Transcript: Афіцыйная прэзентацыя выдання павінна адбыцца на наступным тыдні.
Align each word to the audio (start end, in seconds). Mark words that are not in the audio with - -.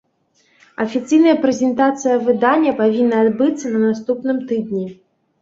Афіцыйная 0.85 1.35
прэзентацыя 1.43 2.15
выдання 2.31 2.73
павінна 2.81 3.21
адбыцца 3.27 3.65
на 3.75 3.79
наступным 3.87 4.43
тыдні. 4.51 4.85